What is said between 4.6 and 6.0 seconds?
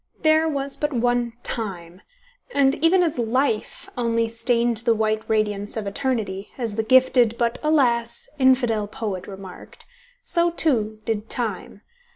the white radiance of